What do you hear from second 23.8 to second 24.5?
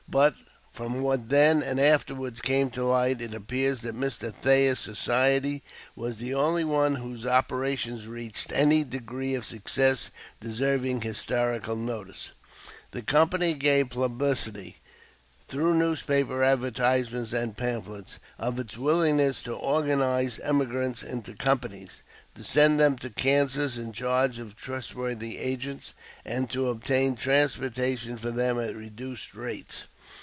charge